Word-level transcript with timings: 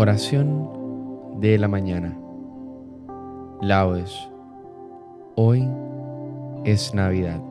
Oración 0.00 1.40
de 1.40 1.58
la 1.58 1.66
mañana. 1.66 2.16
Laudes. 3.60 4.30
Hoy 5.34 5.68
es 6.64 6.94
Navidad. 6.94 7.42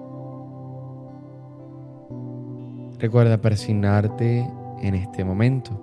Recuerda 2.99 3.41
persignarte 3.41 4.49
en 4.81 4.95
este 4.95 5.25
momento. 5.25 5.73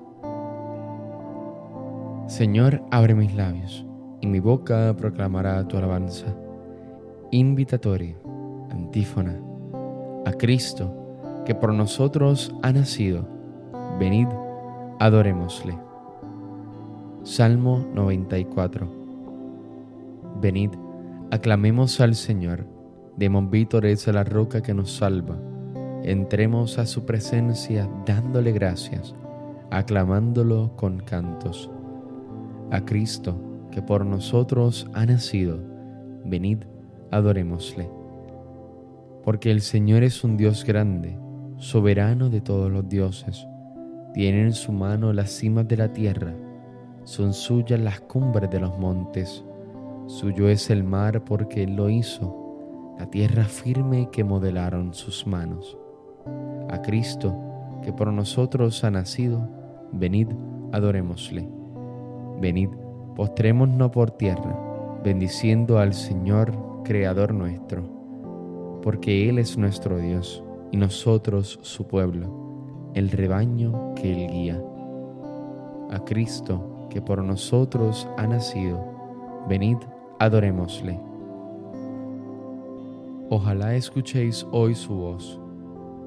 Señor, 2.29 2.81
abre 2.91 3.15
mis 3.15 3.35
labios 3.35 3.85
y 4.23 4.27
mi 4.27 4.41
boca 4.41 4.95
proclamará 4.97 5.69
tu 5.69 5.77
alabanza. 5.77 6.35
Invitatoria, 7.31 8.17
antífona, 8.71 9.39
a 10.25 10.33
Cristo 10.33 11.43
que 11.45 11.55
por 11.55 11.75
nosotros 11.75 12.57
ha 12.63 12.73
nacido. 12.73 13.29
Venid, 13.99 14.29
adorémosle. 14.99 15.94
Salmo 17.25 17.87
94 17.95 18.87
Venid, 20.43 20.73
aclamemos 21.31 21.99
al 22.03 22.17
Señor, 22.17 22.67
demos 23.17 23.49
vítores 23.49 24.07
a 24.09 24.13
la 24.13 24.25
roca 24.25 24.63
que 24.63 24.75
nos 24.75 24.93
salva, 24.93 25.39
entremos 26.03 26.79
a 26.79 26.85
su 26.85 27.07
presencia 27.07 27.89
dándole 28.05 28.53
gracias, 28.53 29.15
aclamándolo 29.71 30.77
con 30.77 30.99
cantos. 30.99 31.71
A 32.71 32.85
Cristo, 32.85 33.41
que 33.71 33.81
por 33.81 34.05
nosotros 34.05 34.87
ha 34.93 35.07
nacido, 35.07 35.59
venid, 36.27 36.59
adorémosle. 37.11 37.89
Porque 39.25 39.51
el 39.51 39.63
Señor 39.63 40.03
es 40.03 40.25
un 40.25 40.37
Dios 40.37 40.63
grande, 40.63 41.19
soberano 41.57 42.29
de 42.29 42.43
todos 42.43 42.71
los 42.71 42.87
dioses, 42.87 43.47
tiene 44.13 44.43
en 44.43 44.53
su 44.53 44.73
mano 44.73 45.15
las 45.15 45.31
cimas 45.31 45.67
de 45.67 45.79
la 45.79 45.91
tierra, 45.91 46.35
son 47.05 47.33
suyas 47.33 47.81
las 47.81 48.01
cumbres 48.01 48.51
de 48.51 48.61
los 48.61 48.79
montes, 48.79 49.45
suyo 50.07 50.49
es 50.49 50.71
el 50.71 50.85
mar 50.85 51.25
porque 51.25 51.63
Él 51.63 51.77
lo 51.77 51.89
hizo, 51.89 52.95
la 52.99 53.07
tierra 53.07 53.45
firme 53.45 54.09
que 54.11 54.25
modelaron 54.25 54.95
sus 54.95 55.27
manos. 55.27 55.79
A 56.71 56.81
Cristo, 56.83 57.35
que 57.83 57.93
por 57.93 58.13
nosotros 58.13 58.83
ha 58.85 58.91
nacido, 58.91 59.47
venid, 59.93 60.29
adorémosle. 60.73 61.49
Venid, 62.41 62.71
postrémonos 63.15 63.91
por 63.91 64.11
tierra, 64.13 64.59
bendiciendo 65.05 65.79
al 65.79 65.93
Señor, 65.95 66.53
Creador 66.85 67.33
nuestro, 67.33 67.83
porque 68.83 69.29
Él 69.29 69.39
es 69.39 69.57
nuestro 69.57 69.99
Dios 69.99 70.43
y 70.71 70.77
nosotros 70.77 71.59
su 71.63 71.87
pueblo, 71.87 72.91
el 72.95 73.11
rebaño 73.11 73.95
que 73.95 74.13
Él 74.13 74.31
guía. 74.31 74.63
A 75.91 76.01
Cristo, 76.05 76.74
que 76.91 77.01
por 77.03 77.23
nosotros 77.23 78.09
ha 78.17 78.27
nacido, 78.27 78.85
venid, 79.49 79.79
adorémosle. 80.19 81.01
Ojalá 83.31 83.75
escuchéis 83.75 84.47
hoy 84.53 84.75
su 84.75 84.95
voz, 84.95 85.41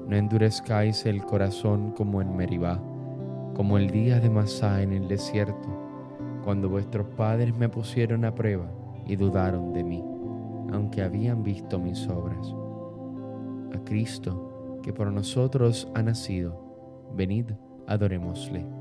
no 0.06 0.16
endurezcáis 0.16 1.04
el 1.04 1.22
corazón 1.24 1.92
como 1.92 2.22
en 2.22 2.34
Meribá, 2.36 2.80
como 3.54 3.76
el 3.76 3.90
día 3.90 4.20
de 4.20 4.30
Masá 4.30 4.82
en 4.82 4.92
el 4.92 5.08
desierto, 5.08 5.68
cuando 6.44 6.68
vuestros 6.68 7.06
padres 7.16 7.54
me 7.56 7.68
pusieron 7.68 8.24
a 8.24 8.34
prueba 8.34 8.70
y 9.04 9.16
dudaron 9.16 9.72
de 9.72 9.84
mí, 9.84 10.04
aunque 10.72 11.02
habían 11.02 11.42
visto 11.42 11.78
mis 11.78 12.06
obras. 12.08 12.54
A 13.74 13.84
Cristo, 13.84 14.78
que 14.82 14.92
por 14.92 15.12
nosotros 15.12 15.90
ha 15.94 16.02
nacido, 16.02 17.08
venid, 17.14 17.46
adorémosle. 17.86 18.77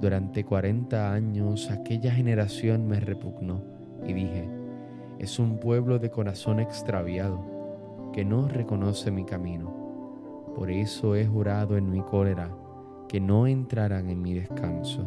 Durante 0.00 0.44
cuarenta 0.44 1.12
años 1.12 1.70
aquella 1.72 2.12
generación 2.12 2.86
me 2.86 3.00
repugnó 3.00 3.64
y 4.06 4.12
dije, 4.12 4.48
es 5.18 5.40
un 5.40 5.58
pueblo 5.58 5.98
de 5.98 6.08
corazón 6.08 6.60
extraviado 6.60 8.10
que 8.12 8.24
no 8.24 8.46
reconoce 8.46 9.10
mi 9.10 9.24
camino. 9.24 10.52
Por 10.54 10.70
eso 10.70 11.16
he 11.16 11.26
jurado 11.26 11.76
en 11.76 11.90
mi 11.90 12.00
cólera 12.02 12.48
que 13.08 13.20
no 13.20 13.48
entrarán 13.48 14.08
en 14.08 14.22
mi 14.22 14.34
descanso. 14.34 15.04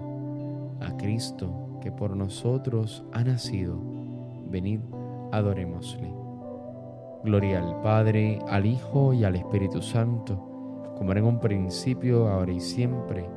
A 0.82 0.98
Cristo 0.98 1.80
que 1.82 1.94
por 1.94 2.18
nosotros 2.18 3.06
ha 3.14 3.24
nacido, 3.24 3.80
venid, 4.50 4.82
adorémosle. 5.32 6.14
Gloria 7.24 7.60
al 7.60 7.82
Padre, 7.82 8.40
al 8.50 8.66
Hijo 8.66 9.14
y 9.14 9.24
al 9.24 9.38
Espíritu 9.38 9.82
Santo, 9.82 10.36
como 10.98 11.12
era 11.12 11.22
en 11.22 11.28
un 11.28 11.40
principio, 11.40 12.28
ahora 12.28 12.52
y 12.52 12.60
siempre 12.60 13.30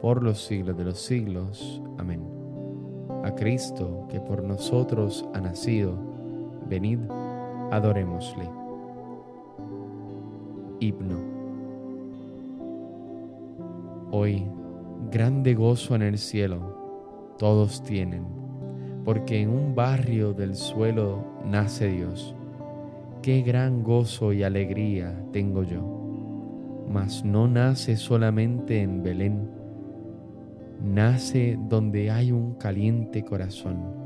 por 0.00 0.22
los 0.22 0.44
siglos 0.44 0.76
de 0.76 0.84
los 0.84 0.98
siglos. 0.98 1.82
Amén. 1.98 2.22
A 3.24 3.34
Cristo, 3.34 4.06
que 4.08 4.20
por 4.20 4.42
nosotros 4.42 5.28
ha 5.34 5.40
nacido, 5.40 5.94
venid, 6.68 6.98
adorémosle. 7.70 8.48
Himno. 10.80 11.18
Hoy, 14.10 14.46
grande 15.10 15.54
gozo 15.54 15.94
en 15.94 16.02
el 16.02 16.18
cielo, 16.18 17.34
todos 17.38 17.82
tienen, 17.82 18.24
porque 19.04 19.42
en 19.42 19.50
un 19.50 19.74
barrio 19.74 20.32
del 20.32 20.56
suelo 20.56 21.22
nace 21.44 21.88
Dios. 21.88 22.34
Qué 23.22 23.42
gran 23.42 23.82
gozo 23.82 24.32
y 24.32 24.42
alegría 24.42 25.14
tengo 25.30 25.62
yo, 25.62 25.82
mas 26.88 27.22
no 27.22 27.46
nace 27.46 27.96
solamente 27.96 28.80
en 28.80 29.02
Belén, 29.02 29.59
nace 30.82 31.58
donde 31.68 32.10
hay 32.10 32.32
un 32.32 32.54
caliente 32.54 33.24
corazón. 33.24 34.00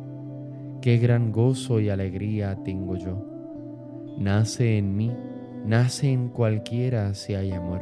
Qué 0.80 0.98
gran 0.98 1.32
gozo 1.32 1.80
y 1.80 1.88
alegría 1.88 2.56
tengo 2.62 2.96
yo. 2.96 3.24
Nace 4.18 4.78
en 4.78 4.96
mí, 4.96 5.12
nace 5.64 6.12
en 6.12 6.28
cualquiera 6.28 7.14
si 7.14 7.34
hay 7.34 7.52
amor. 7.52 7.80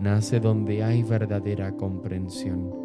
Nace 0.00 0.40
donde 0.40 0.82
hay 0.82 1.02
verdadera 1.02 1.72
comprensión. 1.76 2.82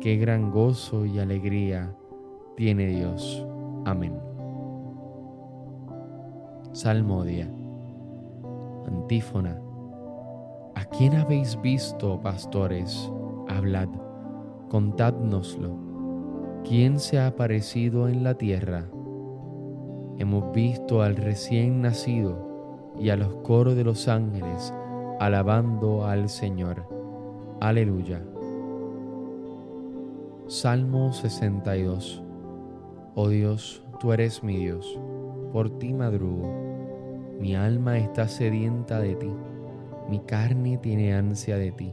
Qué 0.00 0.16
gran 0.16 0.50
gozo 0.50 1.04
y 1.04 1.18
alegría 1.18 1.94
tiene 2.56 2.86
Dios. 2.86 3.46
Amén. 3.84 4.14
Salmodia. 6.72 7.50
Antífona. 8.86 9.60
¿A 10.74 10.84
quién 10.86 11.14
habéis 11.14 11.60
visto, 11.60 12.20
pastores? 12.20 13.10
Hablad 13.56 13.88
contádnoslo. 14.70 15.76
¿Quién 16.64 16.98
se 16.98 17.18
ha 17.18 17.26
aparecido 17.26 18.08
en 18.08 18.24
la 18.24 18.34
tierra? 18.38 18.86
Hemos 20.16 20.50
visto 20.54 21.02
al 21.02 21.16
recién 21.16 21.82
nacido 21.82 22.94
y 22.98 23.10
a 23.10 23.16
los 23.16 23.34
coros 23.42 23.76
de 23.76 23.84
los 23.84 24.08
ángeles 24.08 24.72
alabando 25.20 26.06
al 26.06 26.30
Señor. 26.30 26.86
Aleluya. 27.60 28.22
Salmo 30.46 31.12
62. 31.12 32.22
Oh 33.14 33.28
Dios, 33.28 33.84
tú 34.00 34.14
eres 34.14 34.42
mi 34.42 34.56
Dios, 34.56 34.98
por 35.52 35.78
ti 35.78 35.92
madrugo. 35.92 36.48
Mi 37.38 37.54
alma 37.54 37.98
está 37.98 38.26
sedienta 38.28 39.00
de 39.00 39.16
ti, 39.16 39.30
mi 40.08 40.20
carne 40.20 40.78
tiene 40.78 41.12
ansia 41.12 41.58
de 41.58 41.72
ti 41.72 41.92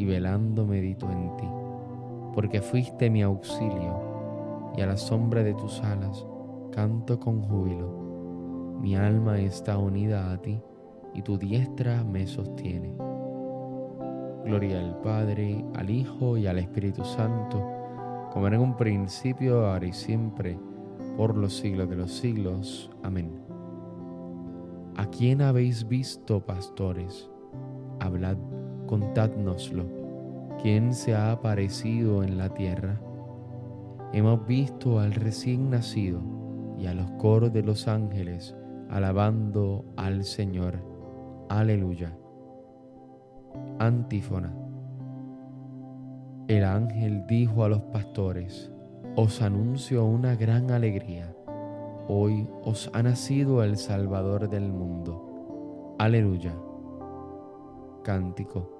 y 0.00 0.06
velando 0.06 0.64
medito 0.64 1.10
en 1.10 1.36
ti, 1.36 1.46
porque 2.32 2.62
fuiste 2.62 3.10
mi 3.10 3.22
auxilio 3.22 4.72
y 4.74 4.80
a 4.80 4.86
la 4.86 4.96
sombra 4.96 5.42
de 5.42 5.52
tus 5.52 5.82
alas 5.82 6.24
canto 6.72 7.20
con 7.20 7.42
júbilo. 7.42 8.78
Mi 8.80 8.96
alma 8.96 9.38
está 9.38 9.76
unida 9.76 10.32
a 10.32 10.40
ti 10.40 10.58
y 11.12 11.20
tu 11.20 11.36
diestra 11.36 12.02
me 12.02 12.26
sostiene. 12.26 12.94
Gloria 14.46 14.80
al 14.80 15.02
Padre, 15.02 15.62
al 15.74 15.90
Hijo 15.90 16.38
y 16.38 16.46
al 16.46 16.58
Espíritu 16.58 17.04
Santo, 17.04 17.62
como 18.32 18.46
era 18.46 18.56
en 18.56 18.62
un 18.62 18.76
principio, 18.78 19.66
ahora 19.66 19.84
y 19.84 19.92
siempre, 19.92 20.58
por 21.18 21.36
los 21.36 21.52
siglos 21.58 21.90
de 21.90 21.96
los 21.96 22.10
siglos. 22.10 22.90
Amén. 23.02 23.38
¿A 24.96 25.04
quién 25.10 25.42
habéis 25.42 25.86
visto, 25.86 26.40
pastores? 26.46 27.28
Hablad 27.98 28.38
contádnoslo. 28.90 29.84
¿Quién 30.62 30.92
se 30.92 31.14
ha 31.14 31.32
aparecido 31.32 32.22
en 32.22 32.36
la 32.36 32.50
tierra? 32.50 33.00
hemos 34.12 34.46
visto 34.46 34.98
al 34.98 35.12
recién 35.12 35.70
nacido 35.70 36.20
y 36.78 36.86
a 36.86 36.94
los 36.94 37.10
coros 37.12 37.52
de 37.52 37.62
los 37.62 37.86
ángeles 37.88 38.56
alabando 38.88 39.84
al 39.96 40.24
Señor. 40.24 40.82
Aleluya. 41.48 42.16
Antífona. 43.78 44.52
El 46.48 46.64
ángel 46.64 47.24
dijo 47.28 47.64
a 47.64 47.68
los 47.68 47.82
pastores, 47.82 48.72
os 49.14 49.40
anuncio 49.42 50.04
una 50.04 50.34
gran 50.34 50.70
alegría. 50.72 51.32
Hoy 52.08 52.48
os 52.64 52.90
ha 52.92 53.02
nacido 53.04 53.62
el 53.62 53.76
Salvador 53.76 54.48
del 54.48 54.72
mundo. 54.72 55.94
Aleluya. 55.98 56.54
Cántico. 58.02 58.79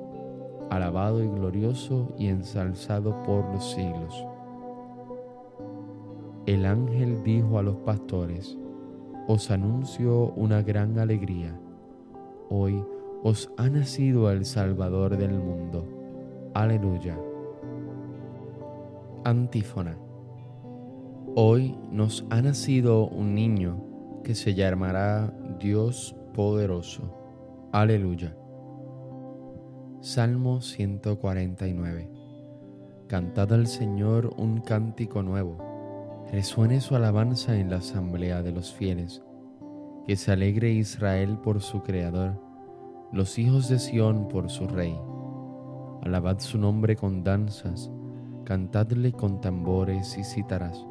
alabado 0.71 1.23
y 1.23 1.27
glorioso 1.27 2.15
y 2.17 2.27
ensalzado 2.27 3.21
por 3.23 3.45
los 3.53 3.71
siglos 3.71 4.25
el 6.47 6.65
ángel 6.65 7.23
dijo 7.23 7.59
a 7.59 7.63
los 7.63 7.75
pastores, 7.77 8.57
os 9.27 9.51
anuncio 9.51 10.33
una 10.35 10.63
gran 10.63 10.97
alegría. 10.97 11.57
Hoy 12.49 12.83
os 13.23 13.51
ha 13.57 13.69
nacido 13.69 14.31
el 14.31 14.43
Salvador 14.45 15.17
del 15.17 15.39
mundo. 15.39 15.87
Aleluya. 16.55 17.15
Antífona. 19.23 19.95
Hoy 21.35 21.77
nos 21.91 22.25
ha 22.31 22.41
nacido 22.41 23.07
un 23.07 23.35
niño 23.35 23.77
que 24.23 24.33
se 24.33 24.55
llamará 24.55 25.31
Dios 25.59 26.15
poderoso. 26.33 27.03
Aleluya. 27.71 28.35
Salmo 30.01 30.61
149. 30.61 32.09
Cantad 33.07 33.53
al 33.53 33.67
Señor 33.67 34.33
un 34.35 34.59
cántico 34.61 35.21
nuevo 35.21 36.25
resuene 36.31 36.81
su 36.81 36.95
alabanza 36.95 37.55
en 37.55 37.69
la 37.69 37.77
asamblea 37.77 38.41
de 38.41 38.51
los 38.51 38.73
fieles, 38.73 39.21
que 40.07 40.15
se 40.15 40.31
alegre 40.31 40.71
Israel 40.71 41.37
por 41.37 41.61
su 41.61 41.83
Creador, 41.83 42.41
los 43.13 43.37
hijos 43.37 43.69
de 43.69 43.77
Sión 43.77 44.27
por 44.27 44.49
su 44.49 44.67
Rey. 44.67 44.97
Alabad 46.01 46.39
su 46.39 46.57
nombre 46.57 46.95
con 46.95 47.23
danzas, 47.23 47.91
cantadle 48.43 49.11
con 49.11 49.39
tambores 49.39 50.17
y 50.17 50.23
cítaras, 50.23 50.83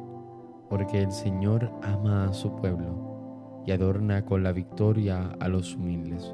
porque 0.69 1.01
el 1.01 1.11
Señor 1.11 1.69
ama 1.81 2.29
a 2.29 2.33
su 2.33 2.55
pueblo 2.55 3.61
y 3.65 3.71
adorna 3.71 4.23
con 4.23 4.41
la 4.41 4.53
victoria 4.53 5.35
a 5.41 5.49
los 5.49 5.75
humildes. 5.75 6.33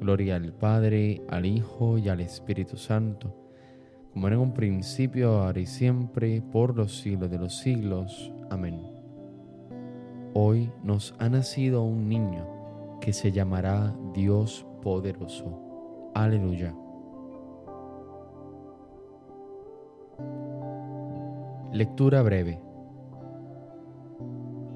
Gloria 0.00 0.36
al 0.36 0.52
Padre, 0.52 1.22
al 1.28 1.46
Hijo 1.46 1.98
y 1.98 2.08
al 2.08 2.20
Espíritu 2.20 2.76
Santo, 2.76 3.34
como 4.12 4.26
era 4.28 4.36
en 4.36 4.42
un 4.42 4.54
principio, 4.54 5.42
ahora 5.42 5.60
y 5.60 5.66
siempre, 5.66 6.42
por 6.42 6.76
los 6.76 7.00
siglos 7.00 7.30
de 7.30 7.38
los 7.38 7.58
siglos. 7.58 8.32
Amén. 8.50 8.80
Hoy 10.32 10.70
nos 10.82 11.14
ha 11.18 11.28
nacido 11.28 11.82
un 11.82 12.08
niño 12.08 12.98
que 13.00 13.12
se 13.12 13.32
llamará 13.32 13.94
Dios 14.14 14.66
poderoso. 14.82 16.10
Aleluya. 16.14 16.74
Lectura 21.72 22.22
breve. 22.22 22.60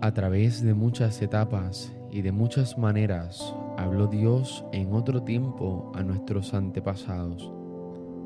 A 0.03 0.13
través 0.13 0.63
de 0.63 0.75
muchas 0.75 1.21
etapas 1.23 1.95
y 2.11 2.23
de 2.23 2.33
muchas 2.33 2.77
maneras 2.77 3.55
habló 3.83 4.07
Dios 4.07 4.65
en 4.73 4.93
otro 4.93 5.23
tiempo 5.23 5.91
a 5.95 6.03
nuestros 6.03 6.53
antepasados, 6.53 7.51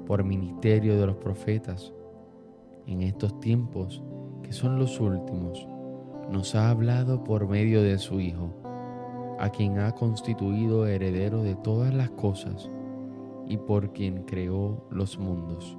por 0.06 0.24
ministerio 0.24 0.98
de 0.98 1.06
los 1.06 1.16
profetas. 1.16 1.92
En 2.86 3.02
estos 3.02 3.38
tiempos, 3.40 4.02
que 4.42 4.52
son 4.52 4.78
los 4.78 5.00
últimos, 5.00 5.66
nos 6.30 6.54
ha 6.54 6.70
hablado 6.70 7.22
por 7.22 7.48
medio 7.48 7.82
de 7.82 7.98
su 7.98 8.20
Hijo, 8.20 8.50
a 9.38 9.48
quien 9.50 9.78
ha 9.78 9.92
constituido 9.92 10.86
heredero 10.86 11.42
de 11.42 11.54
todas 11.54 11.94
las 11.94 12.10
cosas 12.10 12.70
y 13.46 13.56
por 13.56 13.92
quien 13.92 14.24
creó 14.24 14.84
los 14.90 15.18
mundos. 15.18 15.78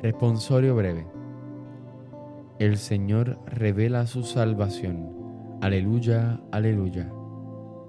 Responsorio 0.00 0.74
breve. 0.74 1.21
El 2.62 2.76
Señor 2.76 3.40
revela 3.44 4.06
su 4.06 4.22
salvación. 4.22 5.58
Aleluya, 5.60 6.40
aleluya. 6.52 7.12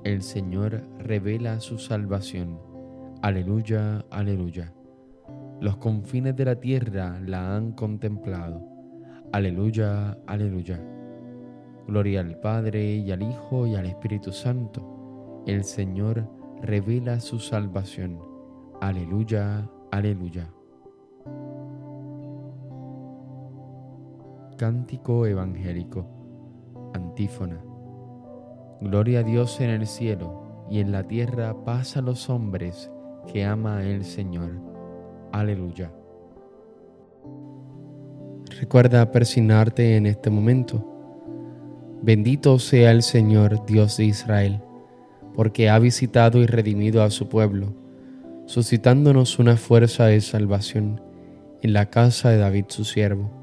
El 0.04 0.24
Señor 0.24 0.84
revela 0.98 1.60
su 1.60 1.78
salvación. 1.78 2.60
Aleluya, 3.22 4.04
aleluya. 4.10 4.74
Los 5.62 5.78
confines 5.78 6.36
de 6.36 6.46
la 6.46 6.56
tierra 6.56 7.20
la 7.24 7.56
han 7.56 7.74
contemplado. 7.74 8.68
Aleluya, 9.32 10.18
aleluya. 10.26 10.84
Gloria 11.88 12.22
al 12.22 12.40
Padre 12.40 12.96
y 12.96 13.12
al 13.12 13.22
Hijo 13.22 13.68
y 13.68 13.76
al 13.76 13.86
Espíritu 13.86 14.32
Santo. 14.32 15.44
El 15.46 15.66
Señor 15.66 16.28
revela 16.64 17.20
su 17.20 17.38
salvación. 17.38 18.18
Aleluya, 18.82 19.70
aleluya. 19.92 20.50
Cántico 24.56 25.26
Evangélico. 25.26 26.08
Antífona. 26.94 27.60
Gloria 28.82 29.20
a 29.20 29.24
Dios 29.24 29.60
en 29.62 29.70
el 29.70 29.88
cielo 29.88 30.66
y 30.70 30.80
en 30.80 30.92
la 30.92 31.08
tierra 31.08 31.64
paz 31.64 31.98
a 31.98 32.02
los 32.02 32.30
hombres 32.30 32.92
que 33.32 33.46
ama 33.46 33.84
el 33.84 34.04
Señor. 34.06 34.52
Aleluya. 35.32 35.92
Recuerda 38.60 39.12
persignarte 39.12 39.98
en 39.98 40.06
este 40.06 40.30
momento. 40.30 40.90
Bendito 42.02 42.60
sea 42.60 42.92
el 42.92 43.02
Señor, 43.02 43.66
Dios 43.66 43.98
de 43.98 44.06
Israel, 44.06 44.62
porque 45.36 45.70
ha 45.70 45.80
visitado 45.80 46.40
y 46.40 46.46
redimido 46.46 47.02
a 47.02 47.10
su 47.10 47.30
pueblo, 47.30 47.74
suscitándonos 48.46 49.40
una 49.40 49.58
fuerza 49.58 50.06
de 50.06 50.22
salvación 50.22 51.02
en 51.62 51.74
la 51.74 51.90
casa 51.90 52.30
de 52.30 52.38
David 52.38 52.66
su 52.68 52.84
siervo, 52.84 53.43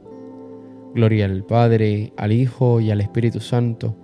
Gloria 0.93 1.23
al 1.23 1.45
Padre, 1.45 2.11
al 2.17 2.33
Hijo 2.33 2.81
y 2.81 2.91
al 2.91 2.99
Espíritu 2.99 3.39
Santo, 3.39 3.95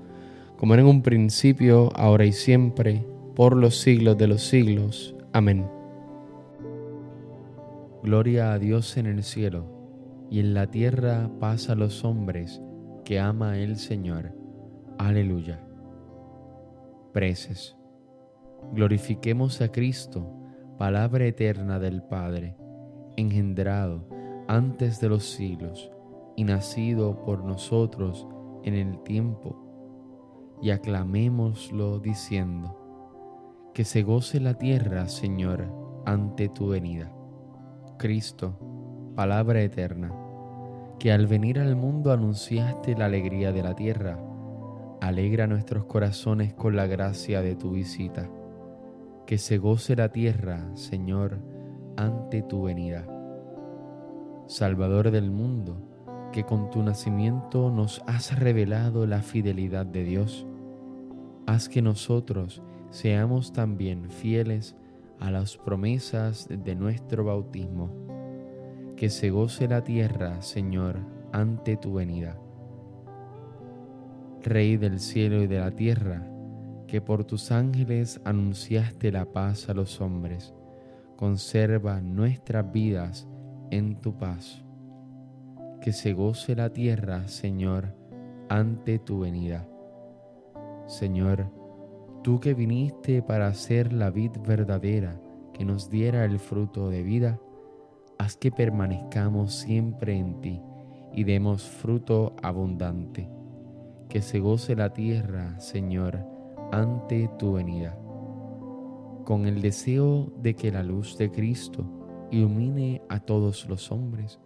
como 0.55 0.73
era 0.73 0.83
en 0.83 0.87
un 0.87 1.01
principio, 1.01 1.91
ahora 1.95 2.23
y 2.23 2.31
siempre, 2.31 3.05
por 3.35 3.57
los 3.57 3.77
siglos 3.81 4.17
de 4.17 4.27
los 4.27 4.41
siglos. 4.43 5.13
Amén. 5.33 5.69
Gloria 8.03 8.53
a 8.53 8.59
Dios 8.59 8.95
en 8.95 9.05
el 9.05 9.23
cielo, 9.23 9.65
y 10.31 10.39
en 10.39 10.53
la 10.53 10.67
tierra 10.67 11.29
paz 11.41 11.69
a 11.69 11.75
los 11.75 12.05
hombres 12.05 12.61
que 13.03 13.19
ama 13.19 13.57
el 13.57 13.75
Señor. 13.75 14.31
Aleluya. 14.97 15.59
Preces. 17.11 17.75
Glorifiquemos 18.71 19.59
a 19.59 19.73
Cristo, 19.73 20.31
palabra 20.77 21.25
eterna 21.25 21.79
del 21.79 22.01
Padre, 22.01 22.55
engendrado 23.17 24.07
antes 24.47 25.01
de 25.01 25.09
los 25.09 25.25
siglos 25.25 25.91
y 26.37 26.43
nacido 26.43 27.23
por 27.25 27.43
nosotros 27.43 28.27
en 28.63 28.75
el 28.75 28.99
tiempo, 28.99 29.57
y 30.61 30.69
aclamémoslo 30.69 31.99
diciendo, 31.99 33.71
que 33.73 33.83
se 33.83 34.03
goce 34.03 34.39
la 34.39 34.53
tierra, 34.53 35.07
Señor, 35.07 35.65
ante 36.05 36.47
tu 36.47 36.69
venida. 36.69 37.11
Cristo, 37.97 38.55
palabra 39.15 39.61
eterna, 39.61 40.13
que 40.99 41.11
al 41.11 41.25
venir 41.25 41.59
al 41.59 41.75
mundo 41.75 42.11
anunciaste 42.11 42.95
la 42.95 43.05
alegría 43.05 43.51
de 43.51 43.63
la 43.63 43.75
tierra, 43.75 44.19
alegra 45.01 45.47
nuestros 45.47 45.85
corazones 45.85 46.53
con 46.53 46.75
la 46.75 46.85
gracia 46.85 47.41
de 47.41 47.55
tu 47.55 47.71
visita. 47.71 48.29
Que 49.25 49.39
se 49.39 49.57
goce 49.57 49.95
la 49.95 50.09
tierra, 50.09 50.69
Señor, 50.75 51.39
ante 51.97 52.43
tu 52.43 52.63
venida. 52.63 53.07
Salvador 54.45 55.11
del 55.11 55.31
mundo, 55.31 55.96
que 56.31 56.43
con 56.43 56.69
tu 56.69 56.83
nacimiento 56.83 57.69
nos 57.71 58.01
has 58.07 58.37
revelado 58.37 59.05
la 59.05 59.21
fidelidad 59.21 59.85
de 59.85 60.03
Dios, 60.03 60.45
haz 61.45 61.69
que 61.69 61.81
nosotros 61.81 62.61
seamos 62.89 63.53
también 63.53 64.09
fieles 64.09 64.75
a 65.19 65.31
las 65.31 65.57
promesas 65.57 66.47
de 66.49 66.75
nuestro 66.75 67.25
bautismo. 67.25 67.89
Que 68.95 69.09
se 69.09 69.29
goce 69.29 69.67
la 69.67 69.83
tierra, 69.83 70.41
Señor, 70.41 70.99
ante 71.31 71.77
tu 71.77 71.93
venida. 71.93 72.37
Rey 74.43 74.77
del 74.77 74.99
cielo 74.99 75.41
y 75.43 75.47
de 75.47 75.59
la 75.59 75.71
tierra, 75.71 76.27
que 76.87 77.01
por 77.01 77.25
tus 77.25 77.51
ángeles 77.51 78.21
anunciaste 78.23 79.11
la 79.11 79.25
paz 79.25 79.69
a 79.69 79.73
los 79.73 79.99
hombres, 80.01 80.53
conserva 81.15 82.01
nuestras 82.01 82.71
vidas 82.71 83.27
en 83.71 83.99
tu 83.99 84.17
paz. 84.17 84.66
Que 85.81 85.93
se 85.93 86.13
goce 86.13 86.55
la 86.55 86.71
tierra, 86.71 87.27
Señor, 87.27 87.95
ante 88.49 88.99
tu 88.99 89.19
venida. 89.19 89.67
Señor, 90.87 91.51
tú 92.23 92.39
que 92.39 92.53
viniste 92.53 93.21
para 93.21 93.53
ser 93.53 93.93
la 93.93 94.09
vid 94.09 94.31
verdadera 94.45 95.21
que 95.53 95.65
nos 95.65 95.89
diera 95.89 96.23
el 96.25 96.39
fruto 96.39 96.89
de 96.89 97.03
vida, 97.03 97.39
haz 98.17 98.37
que 98.37 98.51
permanezcamos 98.51 99.53
siempre 99.53 100.15
en 100.15 100.39
ti 100.41 100.61
y 101.13 101.23
demos 101.23 101.63
fruto 101.63 102.35
abundante. 102.41 103.29
Que 104.07 104.21
se 104.21 104.39
goce 104.39 104.75
la 104.75 104.93
tierra, 104.93 105.59
Señor, 105.59 106.19
ante 106.71 107.29
tu 107.39 107.53
venida. 107.53 107.97
Con 109.25 109.45
el 109.45 109.61
deseo 109.61 110.31
de 110.37 110.55
que 110.55 110.71
la 110.71 110.83
luz 110.83 111.17
de 111.17 111.31
Cristo 111.31 111.85
ilumine 112.31 113.01
a 113.09 113.19
todos 113.19 113.67
los 113.67 113.91
hombres 113.91 114.39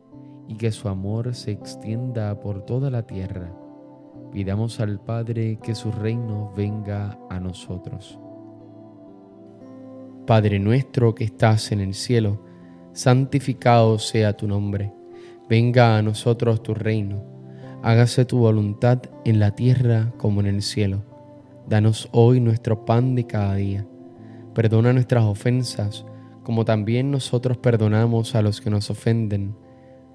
y 0.52 0.56
que 0.56 0.72
su 0.72 0.90
amor 0.90 1.34
se 1.34 1.52
extienda 1.52 2.40
por 2.40 2.66
toda 2.66 2.90
la 2.90 3.04
tierra 3.04 3.52
Pidamos 4.32 4.80
al 4.80 4.98
Padre 5.02 5.60
que 5.62 5.76
su 5.76 5.92
reino 5.92 6.54
venga 6.56 7.20
a 7.30 7.42
nosotros. 7.42 8.18
Padre 10.26 10.58
nuestro 10.58 11.14
que 11.14 11.26
estás 11.26 11.74
en 11.74 11.82
el 11.82 11.94
cielo, 11.94 12.42
santificado 12.94 14.00
sea 14.00 14.38
tu 14.38 14.48
nombre. 14.48 14.94
Venga 15.50 15.98
a 15.98 16.02
nosotros 16.02 16.64
tu 16.64 16.74
reino. 16.74 17.22
Hágase 17.84 18.24
tu 18.24 18.38
voluntad 18.38 19.02
en 19.26 19.40
la 19.40 19.52
tierra 19.52 20.14
como 20.18 20.40
en 20.40 20.48
el 20.48 20.62
cielo. 20.62 21.04
Danos 21.68 22.08
hoy 22.14 22.40
nuestro 22.40 22.86
pan 22.86 23.16
de 23.16 23.28
cada 23.28 23.56
día. 23.56 23.86
Perdona 24.54 24.94
nuestras 24.94 25.26
ofensas, 25.26 26.06
como 26.44 26.64
también 26.64 27.12
nosotros 27.12 27.58
perdonamos 27.58 28.34
a 28.34 28.42
los 28.42 28.62
que 28.62 28.70
nos 28.70 28.90
ofenden. 28.90 29.58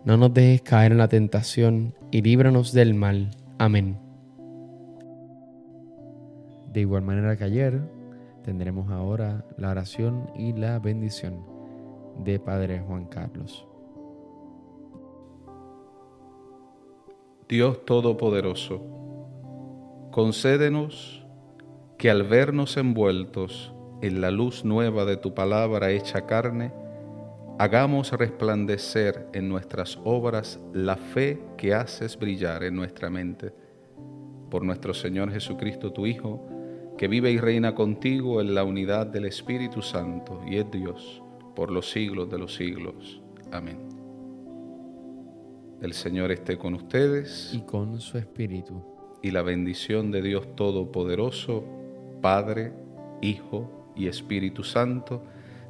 No 0.06 0.16
nos 0.16 0.32
dejes 0.32 0.62
caer 0.62 0.92
en 0.92 0.98
la 0.98 1.08
tentación 1.08 1.92
y 2.12 2.22
líbranos 2.22 2.72
del 2.72 2.94
mal. 2.94 3.32
Amén. 3.58 3.98
De 6.72 6.82
igual 6.82 7.02
manera 7.02 7.36
que 7.36 7.42
ayer, 7.42 7.80
tendremos 8.44 8.88
ahora 8.92 9.44
la 9.58 9.70
oración 9.70 10.30
y 10.36 10.52
la 10.52 10.78
bendición 10.78 11.44
de 12.22 12.38
Padre 12.38 12.78
Juan 12.86 13.06
Carlos. 13.06 13.66
Dios 17.48 17.84
Todopoderoso, 17.84 18.80
concédenos 20.12 21.26
que 21.98 22.10
al 22.10 22.22
vernos 22.22 22.76
envueltos 22.76 23.74
en 24.02 24.20
la 24.20 24.30
luz 24.30 24.64
nueva 24.64 25.04
de 25.04 25.16
tu 25.16 25.34
palabra 25.34 25.90
hecha 25.90 26.26
carne, 26.26 26.72
hagamos 27.58 28.12
resplandecer 28.12 29.28
en 29.32 29.48
nuestras 29.48 29.98
obras 30.04 30.60
la 30.72 30.96
fe 30.96 31.42
que 31.56 31.74
haces 31.74 32.18
brillar 32.18 32.64
en 32.64 32.76
nuestra 32.76 33.08
mente. 33.08 33.52
Por 34.50 34.62
nuestro 34.62 34.92
Señor 34.92 35.32
Jesucristo, 35.32 35.92
tu 35.92 36.06
Hijo, 36.06 36.46
que 36.98 37.08
vive 37.08 37.30
y 37.30 37.38
reina 37.38 37.74
contigo 37.74 38.40
en 38.40 38.54
la 38.54 38.64
unidad 38.64 39.06
del 39.06 39.26
Espíritu 39.26 39.82
Santo 39.82 40.42
y 40.46 40.56
es 40.56 40.70
Dios 40.70 41.22
por 41.54 41.70
los 41.70 41.90
siglos 41.90 42.30
de 42.30 42.38
los 42.38 42.54
siglos. 42.54 43.22
Amén. 43.50 43.78
El 45.80 45.92
Señor 45.92 46.32
esté 46.32 46.58
con 46.58 46.74
ustedes. 46.74 47.52
Y 47.54 47.60
con 47.60 48.00
su 48.00 48.18
Espíritu. 48.18 48.82
Y 49.22 49.30
la 49.30 49.42
bendición 49.42 50.10
de 50.10 50.22
Dios 50.22 50.54
Todopoderoso, 50.56 51.64
Padre, 52.20 52.72
Hijo 53.20 53.92
y 53.94 54.08
Espíritu 54.08 54.62
Santo, 54.62 55.22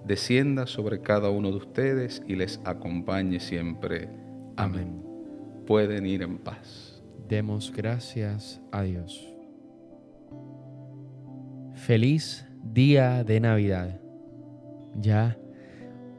descienda 0.07 0.67
sobre 0.67 1.01
cada 1.01 1.31
uno 1.31 1.51
de 1.51 1.57
ustedes 1.57 2.23
y 2.27 2.37
les 2.37 2.61
acompañe 2.65 3.41
siempre. 3.41 4.09
Amén. 4.57 5.03
Pueden 5.67 6.07
ir 6.07 6.23
en 6.23 6.39
paz. 6.39 7.03
Demos 7.29 7.73
gracias 7.75 8.61
a 8.71 8.83
Dios. 8.83 9.35
Feliz 11.75 12.47
día 12.63 13.25
de 13.25 13.41
Navidad. 13.41 14.01
Ya 14.95 15.37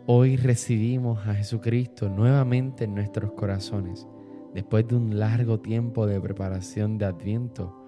hoy 0.06 0.36
recibimos 0.36 1.26
a 1.26 1.34
Jesucristo 1.34 2.10
nuevamente 2.10 2.84
en 2.84 2.94
nuestros 2.94 3.32
corazones, 3.32 4.06
después 4.54 4.86
de 4.88 4.96
un 4.96 5.18
largo 5.18 5.62
tiempo 5.62 6.06
de 6.06 6.20
preparación 6.20 6.98
de 6.98 7.06
Adviento, 7.06 7.86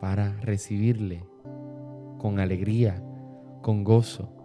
para 0.00 0.32
recibirle 0.40 1.24
con 2.18 2.40
alegría, 2.40 3.00
con 3.62 3.84
gozo 3.84 4.41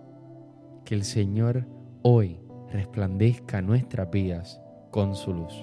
que 0.88 0.96
el 0.96 1.04
Señor 1.04 1.66
hoy 2.02 2.40
resplandezca 2.72 3.62
nuestras 3.62 4.10
vidas 4.10 4.62
con 4.90 5.16
su 5.16 5.34
luz. 5.34 5.54